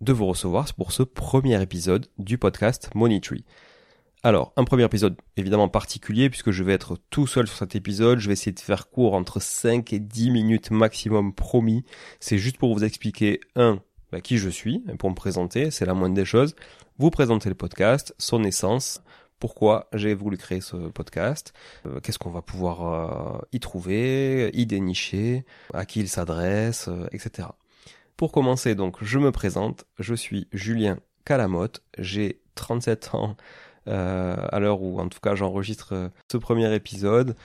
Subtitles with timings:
[0.00, 3.44] de vous recevoir pour ce premier épisode du podcast Money Tree.
[4.22, 8.18] Alors, un premier épisode évidemment particulier puisque je vais être tout seul sur cet épisode,
[8.18, 11.84] je vais essayer de faire court entre 5 et 10 minutes maximum promis.
[12.20, 15.94] C'est juste pour vous expliquer, un, bah, qui je suis, pour me présenter, c'est la
[15.94, 16.56] moindre des choses,
[16.98, 19.02] vous présenter le podcast, son essence,
[19.38, 21.52] pourquoi j'ai voulu créer ce podcast,
[21.86, 27.06] euh, qu'est-ce qu'on va pouvoir euh, y trouver, y dénicher, à qui il s'adresse, euh,
[27.12, 27.48] etc.
[28.18, 29.84] Pour commencer, donc, je me présente.
[30.00, 31.84] Je suis Julien Calamotte.
[31.98, 33.36] J'ai 37 ans
[33.86, 37.36] euh, à l'heure où, en tout cas, j'enregistre euh, ce premier épisode.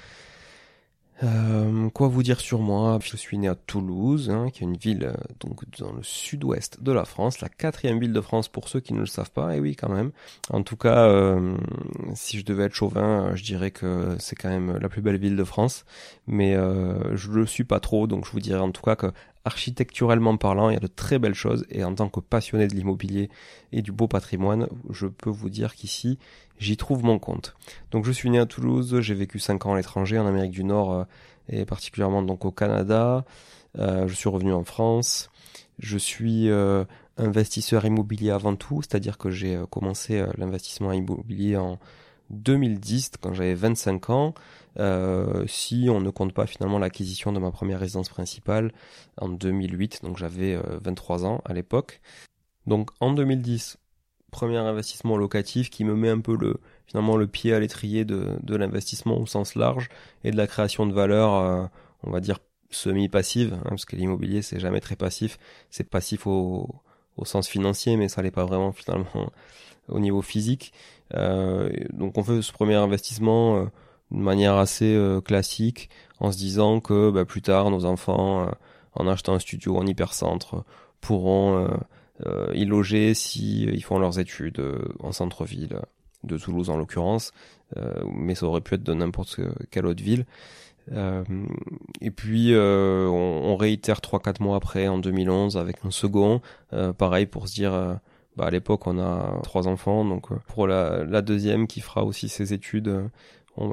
[1.22, 2.98] Euh, quoi vous dire sur moi?
[3.04, 6.92] Je suis né à Toulouse, hein, qui est une ville donc dans le sud-ouest de
[6.92, 9.56] la France, la quatrième ville de France pour ceux qui ne le savent pas.
[9.56, 10.12] Et oui, quand même.
[10.50, 11.08] En tout cas,
[12.16, 15.36] si je devais être chauvin, je dirais que c'est quand même la plus belle ville
[15.38, 15.86] de France.
[16.26, 19.14] Mais je le suis pas trop, donc je vous dirais en tout cas que
[19.46, 21.66] architecturellement parlant, il y a de très belles choses.
[21.70, 23.30] Et en tant que passionné de l'immobilier
[23.72, 26.18] et du beau patrimoine, je peux vous dire qu'ici,
[26.60, 27.56] j'y trouve mon compte.
[27.92, 30.64] Donc je suis né à Toulouse, j'ai vécu 5 ans à l'étranger, en Amérique du
[30.64, 31.04] Nord euh,
[31.50, 33.26] et particulièrement donc au Canada.
[33.78, 35.30] Euh, je suis revenu en France.
[35.80, 36.86] Je suis euh,
[37.18, 41.80] investisseur immobilier avant tout, c'est-à-dire que j'ai commencé l'investissement immobilier en
[42.34, 44.34] 2010 quand j'avais 25 ans.
[45.48, 48.72] si on ne compte pas finalement l'acquisition de ma première résidence principale
[49.18, 52.02] en 2008, donc j'avais 23 ans à l'époque.
[52.66, 53.78] Donc en 2010,
[54.32, 58.38] premier investissement locatif qui me met un peu le finalement le pied à l'étrier de,
[58.42, 59.90] de l'investissement au sens large
[60.26, 61.66] et de la création de valeur, euh,
[62.04, 62.40] on va dire
[62.70, 65.38] semi-passive, hein, parce que l'immobilier c'est jamais très passif,
[65.70, 66.70] c'est passif au,
[67.16, 69.32] au sens financier, mais ça l'est pas vraiment finalement
[69.88, 70.74] au niveau physique.
[71.16, 73.66] Euh, donc on fait ce premier investissement euh,
[74.12, 75.90] de manière assez euh, classique,
[76.20, 78.48] en se disant que bah, plus tard nos enfants,
[78.94, 80.64] en achetant un studio en hypercentre,
[81.02, 81.68] pourront
[82.26, 85.80] euh, y loger si euh, ils font leurs études euh, en centre-ville
[86.24, 87.34] de Toulouse en l'occurrence,
[88.10, 90.26] mais ça aurait pu être de n'importe quelle autre ville.
[92.00, 96.40] et puis on, réitère 3-4 mois après, en 2011, avec un second,
[96.98, 98.00] pareil pour se dire,
[98.38, 102.30] bah, à l'époque on a trois enfants, donc pour la, la, deuxième qui fera aussi
[102.30, 103.10] ses études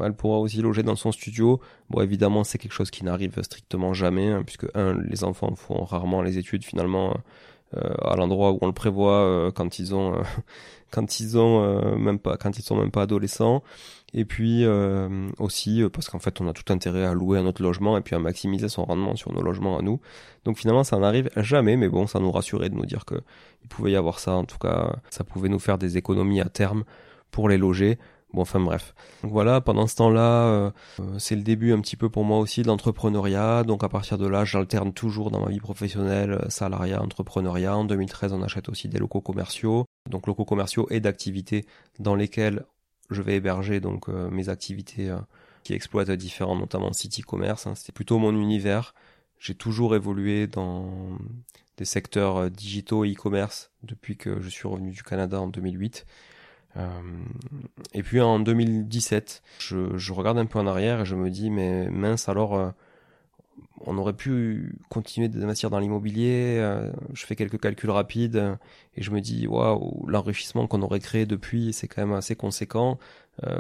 [0.05, 1.61] elle pourra aussi loger dans son studio.
[1.89, 5.85] Bon, évidemment, c'est quelque chose qui n'arrive strictement jamais, hein, puisque un, les enfants font
[5.85, 7.15] rarement les études finalement
[7.77, 10.23] euh, à l'endroit où on le prévoit euh, quand ils ont, euh,
[10.91, 13.63] quand ils ont même pas, quand ils sont même pas adolescents.
[14.13, 14.67] Et puis
[15.39, 18.17] aussi parce qu'en fait, on a tout intérêt à louer un autre logement et puis
[18.17, 20.01] à maximiser son rendement sur nos logements à nous.
[20.45, 23.17] Donc finalement, ça n'arrive jamais, mais bon, ça nous rassurait de nous dire que
[23.63, 24.33] il pouvait y avoir ça.
[24.33, 26.85] En tout cas, ça pouvait nous faire des économies à terme
[27.31, 27.99] pour les loger.
[28.33, 28.95] Bon, enfin bref.
[29.23, 30.71] Donc voilà, pendant ce temps-là, euh,
[31.01, 33.65] euh, c'est le début un petit peu pour moi aussi de l'entrepreneuriat.
[33.65, 37.77] Donc à partir de là, j'alterne toujours dans ma vie professionnelle, euh, salariat, entrepreneuriat.
[37.77, 39.85] En 2013, on achète aussi des locaux commerciaux.
[40.09, 41.67] Donc locaux commerciaux et d'activités
[41.99, 42.65] dans lesquels
[43.11, 45.15] je vais héberger donc mes activités
[45.65, 47.67] qui exploitent différents, notamment site e-commerce.
[47.67, 47.75] Hein.
[47.75, 48.95] C'était plutôt mon univers.
[49.39, 51.19] J'ai toujours évolué dans
[51.77, 56.07] des secteurs digitaux et e-commerce depuis que je suis revenu du Canada en 2008.
[56.77, 56.89] Euh,
[57.95, 61.51] et puis en 2017, je, je, regarde un peu en arrière et je me dis,
[61.51, 62.71] mais mince, alors euh,
[63.81, 66.57] on aurait pu continuer d'investir dans l'immobilier.
[66.59, 68.59] Euh, je fais quelques calculs rapides
[68.97, 72.99] et je me dis, waouh, l'enrichissement qu'on aurait créé depuis, c'est quand même assez conséquent.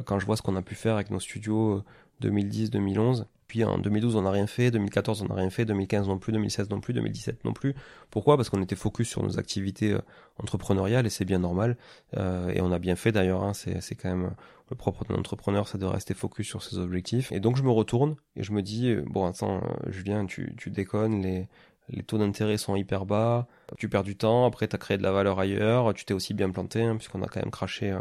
[0.04, 1.82] quand je vois ce qu'on a pu faire avec nos studios
[2.22, 3.24] 2010-2011.
[3.50, 6.32] Puis en 2012, on n'a rien fait, 2014, on n'a rien fait, 2015 non plus,
[6.32, 7.74] 2016 non plus, 2017 non plus.
[8.10, 8.36] Pourquoi?
[8.36, 9.98] Parce qu'on était focus sur nos activités euh,
[10.40, 11.76] entrepreneuriales et c'est bien normal.
[12.16, 14.30] Euh, et on a bien fait d'ailleurs, hein, c'est quand même
[14.70, 17.32] le propre d'un entrepreneur, ça de rester focus sur ses objectifs.
[17.32, 21.22] Et donc je me retourne et je me dis, euh, bon attends, Julien, tu, déconnes,
[21.22, 21.48] les,
[21.88, 25.02] les taux d'intérêt sont hyper bas, tu perds du temps, après tu as créé de
[25.02, 27.98] la valeur ailleurs, tu t'es aussi bien planté, hein, puisqu'on a quand même craché,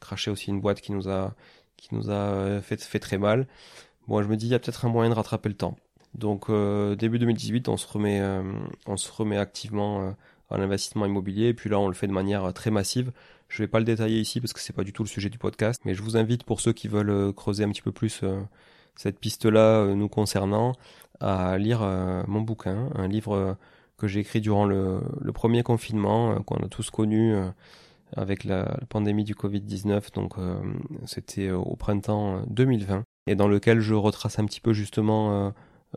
[0.00, 1.34] craché aussi une boîte qui nous a,
[1.76, 3.46] qui nous a fait, fait très mal.
[4.08, 5.76] Bon, je me dis, il y a peut-être un moyen de rattraper le temps.
[6.14, 8.42] Donc, euh, début 2018, on se remet, euh,
[8.86, 10.10] on se remet activement euh,
[10.50, 11.48] à l'investissement immobilier.
[11.48, 13.12] Et puis là, on le fait de manière très massive.
[13.50, 15.38] Je vais pas le détailler ici parce que c'est pas du tout le sujet du
[15.38, 15.82] podcast.
[15.84, 18.24] Mais je vous invite, pour ceux qui veulent creuser un petit peu plus
[18.96, 20.72] cette piste-là nous concernant,
[21.20, 21.80] à lire
[22.26, 23.58] mon bouquin, un livre
[23.98, 25.02] que j'ai écrit durant le,
[25.34, 27.34] premier confinement, qu'on a tous connu
[28.16, 30.14] avec la, pandémie du Covid-19.
[30.14, 30.34] Donc,
[31.06, 35.50] c'était au printemps 2020 et dans lequel je retrace un petit peu justement euh,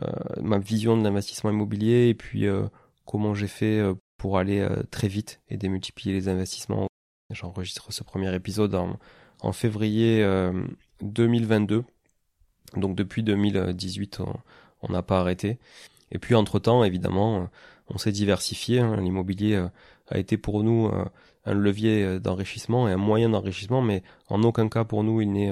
[0.03, 0.11] euh,
[0.41, 2.67] ma vision de l'investissement immobilier et puis euh,
[3.05, 3.81] comment j'ai fait
[4.17, 6.87] pour aller très vite et démultiplier les investissements.
[7.33, 10.25] J'enregistre ce premier épisode en, février
[11.01, 11.83] 2022.
[12.77, 14.21] Donc depuis 2018,
[14.81, 15.59] on n'a pas arrêté.
[16.11, 17.49] Et puis entre-temps, évidemment,
[17.89, 18.79] on s'est diversifié.
[18.79, 18.97] Hein.
[19.01, 19.65] L'immobilier
[20.09, 20.89] a été pour nous
[21.45, 25.51] un levier d'enrichissement et un moyen d'enrichissement, mais en aucun cas pour nous il n'est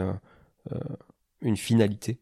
[1.42, 2.20] une finalité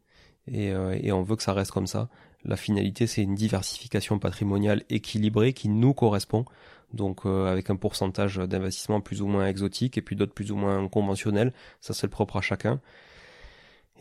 [0.56, 2.10] euh, et, on veut que ça reste comme ça.
[2.44, 6.46] La finalité, c'est une diversification patrimoniale équilibrée qui nous correspond,
[6.94, 10.56] donc euh, avec un pourcentage d'investissement plus ou moins exotique et puis d'autres plus ou
[10.56, 11.54] moins conventionnels.
[11.82, 12.80] Ça, c'est le propre à chacun.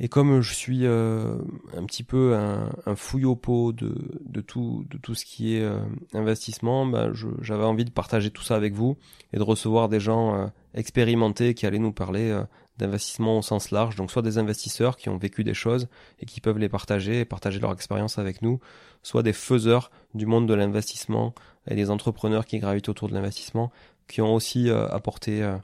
[0.00, 1.38] Et comme je suis euh,
[1.76, 5.68] un petit peu un, un fouille pot de, tout, de tout ce qui est
[6.14, 8.96] investissement, ben j'avais envie de partager tout ça avec vous
[9.32, 12.32] et de recevoir des gens expérimentés qui allaient nous parler
[12.78, 15.88] d'investissement au sens large, donc soit des investisseurs qui ont vécu des choses
[16.20, 18.60] et qui peuvent les partager et partager leur expérience avec nous,
[19.02, 21.34] soit des faiseurs du monde de l'investissement
[21.68, 23.70] et des entrepreneurs qui gravitent autour de l'investissement,
[24.06, 25.56] qui ont aussi euh, apporté euh,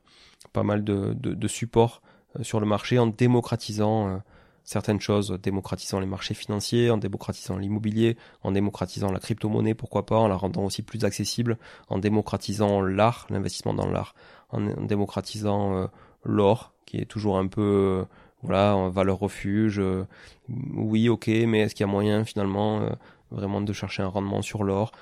[0.52, 2.02] pas mal de, de, de support
[2.38, 4.20] euh, sur le marché en démocratisant
[4.66, 10.16] certaines choses, démocratisant les marchés financiers, en démocratisant l'immobilier, en démocratisant la crypto-monnaie, pourquoi pas,
[10.16, 11.58] en la rendant aussi plus accessible,
[11.88, 14.14] en démocratisant l'art, l'investissement dans l'art,
[14.50, 15.90] en, démocratisant
[16.24, 18.06] l'or, qui est toujours un peu
[18.44, 20.06] voilà valeur refuge euh,
[20.48, 22.90] oui ok mais est-ce qu'il y a moyen finalement euh,
[23.30, 24.92] vraiment de chercher un rendement sur l'or?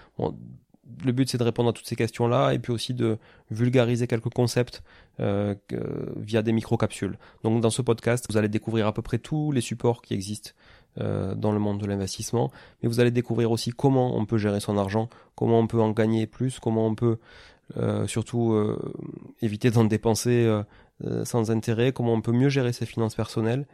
[1.04, 3.18] Le but c'est de répondre à toutes ces questions là et puis aussi de
[3.50, 4.82] vulgariser quelques concepts
[5.20, 5.54] euh,
[6.16, 9.60] via des micro-capsules donc dans ce podcast vous allez découvrir à peu près tous les
[9.60, 10.50] supports qui existent
[11.00, 12.50] euh, dans le monde de l'investissement
[12.82, 15.90] mais vous allez découvrir aussi comment on peut gérer son argent comment on peut en
[15.90, 17.18] gagner plus comment on peut
[17.76, 18.54] euh, surtout
[19.40, 20.62] éviter d'en dépenser
[21.24, 23.66] sans intérêt, comment on peut mieux gérer ses finances personnelles.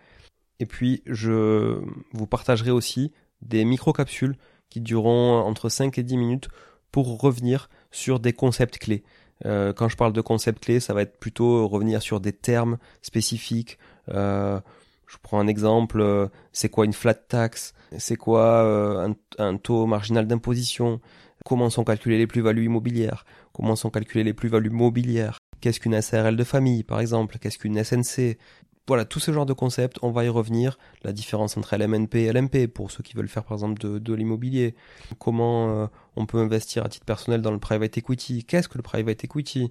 [0.60, 1.80] Et puis, je
[2.12, 4.36] vous partagerai aussi des micro-capsules
[4.70, 6.48] qui dureront entre 5 et 10 minutes
[6.92, 9.04] pour revenir sur des concepts clés.
[9.46, 12.78] Euh, quand je parle de concepts clés, ça va être plutôt revenir sur des termes
[13.02, 13.78] spécifiques.
[14.08, 14.60] Euh,
[15.06, 17.74] je prends un exemple, euh, c'est quoi une flat tax?
[17.96, 21.00] C'est quoi un, un, taux marginal d'imposition?
[21.44, 23.24] Comment sont calculées les plus-values immobilières?
[23.52, 25.38] Comment sont calculées les plus-values mobilières?
[25.60, 27.38] Qu'est-ce qu'une SRL de famille, par exemple?
[27.38, 28.36] Qu'est-ce qu'une SNC
[28.88, 30.78] Voilà, tout ce genre de concepts, on va y revenir.
[31.04, 34.74] La différence entre LMNP et LMP, pour ceux qui veulent faire, par exemple, de, l'immobilier.
[35.18, 38.44] Comment euh, on peut investir à titre personnel dans le private equity?
[38.44, 39.70] Qu'est-ce que le private equity?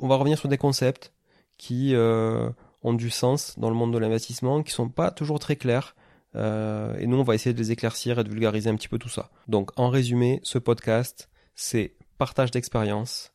[0.00, 1.12] On va revenir sur des concepts
[1.58, 2.48] qui, euh,
[2.84, 5.96] ont du sens dans le monde de l'investissement, qui sont pas toujours très clairs.
[6.36, 8.98] Euh, et nous, on va essayer de les éclaircir et de vulgariser un petit peu
[8.98, 9.30] tout ça.
[9.48, 13.32] Donc, en résumé, ce podcast, c'est partage d'expérience,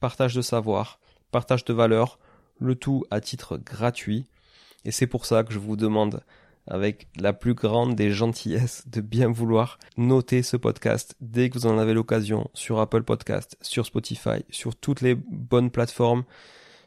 [0.00, 2.18] partage de savoir, partage de valeur,
[2.58, 4.26] le tout à titre gratuit.
[4.84, 6.22] Et c'est pour ça que je vous demande
[6.66, 11.66] avec la plus grande des gentillesses de bien vouloir noter ce podcast dès que vous
[11.66, 16.24] en avez l'occasion sur Apple Podcast, sur Spotify, sur toutes les bonnes plateformes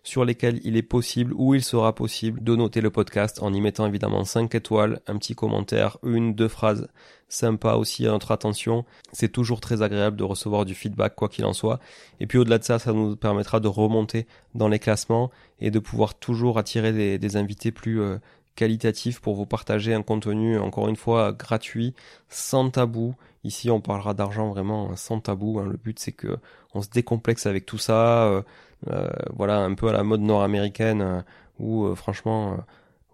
[0.03, 3.61] sur lesquelles il est possible ou il sera possible de noter le podcast en y
[3.61, 6.87] mettant évidemment 5 étoiles, un petit commentaire, une, deux phrases
[7.27, 8.83] sympas aussi à notre attention.
[9.13, 11.79] C'est toujours très agréable de recevoir du feedback quoi qu'il en soit.
[12.19, 15.79] Et puis au-delà de ça, ça nous permettra de remonter dans les classements et de
[15.79, 18.17] pouvoir toujours attirer des, invités plus euh,
[18.55, 21.93] qualitatif pour vous partager un contenu, encore une fois, gratuit,
[22.27, 23.15] sans tabou.
[23.43, 25.59] Ici, on parlera d'argent vraiment sans tabou.
[25.59, 25.65] Hein.
[25.65, 26.37] Le but, c'est que
[26.73, 28.25] on se décomplexe avec tout ça.
[28.25, 28.41] Euh,
[28.89, 31.21] euh, voilà, un peu à la mode nord-américaine, euh,
[31.59, 32.57] où franchement,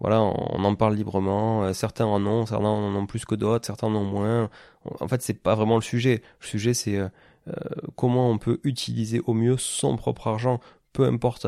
[0.00, 1.72] voilà, on, en parle librement.
[1.74, 4.50] certains en ont, certains en ont plus que d'autres, certains en ont moins.
[5.00, 6.22] En fait, c'est pas vraiment le sujet.
[6.40, 6.98] Le sujet, c'est
[7.96, 10.60] comment on peut utiliser au mieux son propre argent,
[10.92, 11.46] peu importe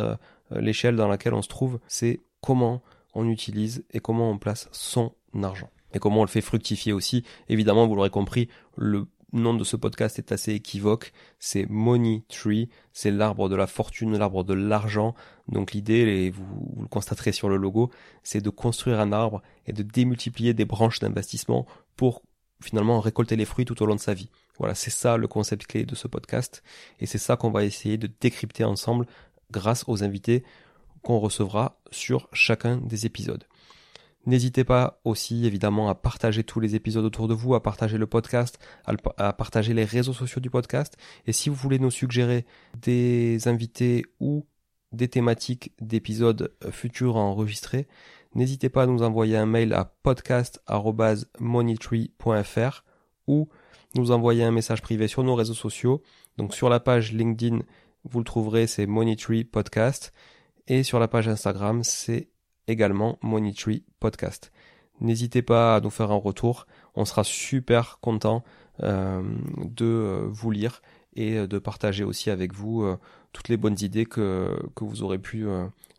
[0.51, 1.79] l'échelle dans laquelle on se trouve.
[1.89, 2.83] C'est comment
[3.15, 5.71] on utilise et comment on place son argent.
[5.95, 7.25] Et comment on le fait fructifier aussi.
[7.49, 11.13] Évidemment, vous l'aurez compris, le nom de ce podcast est assez équivoque.
[11.39, 12.69] C'est Money Tree.
[12.93, 15.15] C'est l'arbre de la fortune, l'arbre de l'argent.
[15.49, 17.91] Donc l'idée, et vous, vous, le constaterez sur le logo,
[18.23, 21.67] c'est de construire un arbre et de démultiplier des branches d'investissement
[21.97, 22.23] pour
[22.63, 24.31] finalement récolter les fruits tout au long de sa vie.
[24.59, 26.63] Voilà, c'est ça le concept clé de ce podcast.
[26.99, 29.07] Et c'est ça qu'on va essayer de décrypter ensemble
[29.51, 30.45] grâce aux invités
[31.03, 33.45] qu'on recevra sur chacun des épisodes.
[34.27, 38.07] N'hésitez pas aussi évidemment à partager tous les épisodes autour de vous, à partager le
[38.07, 40.99] podcast, à, partager les réseaux sociaux du podcast.
[41.27, 42.45] Et si vous voulez nous suggérer
[42.81, 44.45] des invités ou
[44.93, 47.89] des thématiques d'épisodes futurs à enregistrer,
[48.35, 52.85] n'hésitez pas à nous envoyer un mail à podcast.moneytree.fr
[53.27, 53.49] ou
[53.97, 56.03] nous envoyer un message privé sur nos réseaux sociaux.
[56.37, 57.61] Donc sur la page LinkedIn,
[58.05, 60.13] vous le trouverez, c'est Moneytree Podcast.
[60.67, 62.29] Et sur la page Instagram, c'est
[62.67, 64.53] également Moneytree Podcast.
[65.01, 66.67] N'hésitez pas à nous faire un retour.
[66.95, 68.45] On sera super content
[68.83, 69.23] euh,
[69.65, 70.83] de euh, vous lire
[71.15, 72.97] et de partager aussi avec vous euh,
[73.33, 75.47] toutes les bonnes idées que, vous aurez pu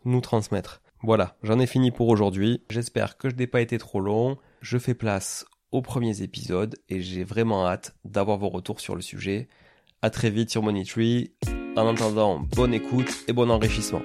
[0.04, 0.80] nous transmettre.
[1.02, 2.62] Voilà, j'en ai fini pour aujourd'hui.
[2.70, 4.38] J'espère que je n'ai pas été trop long.
[4.60, 9.02] Je fais place aux premiers épisodes et j'ai vraiment hâte d'avoir vos retours sur le
[9.02, 9.48] sujet.
[10.02, 11.32] À très vite sur Moneytree.
[11.76, 14.02] En attendant, bonne écoute et bon enrichissement.